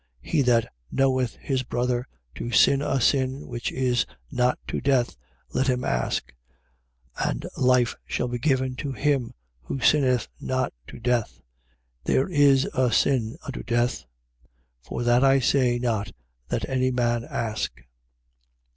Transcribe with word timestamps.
5:16. 0.25 0.31
He 0.31 0.41
that 0.41 0.73
knoweth 0.91 1.35
his 1.35 1.61
brother 1.61 2.07
to 2.33 2.49
sin 2.49 2.81
a 2.81 2.99
sin 2.99 3.45
which 3.47 3.71
is 3.71 4.07
not 4.31 4.57
to 4.67 4.81
death, 4.81 5.15
let 5.53 5.67
him 5.67 5.83
ask: 5.83 6.33
and 7.23 7.45
life 7.55 7.95
shall 8.07 8.27
be 8.27 8.39
given 8.39 8.75
to 8.77 8.93
him 8.93 9.31
who 9.61 9.79
sinneth 9.79 10.27
not 10.39 10.73
to 10.87 10.99
death. 10.99 11.39
There 12.05 12.27
is 12.27 12.65
a 12.73 12.91
sin 12.91 13.37
unto 13.45 13.61
death. 13.61 14.05
For 14.81 15.03
that 15.03 15.23
I 15.23 15.37
say 15.37 15.77
not 15.77 16.11
that 16.47 16.67
any 16.67 16.89
man 16.89 17.23
ask. 17.23 17.71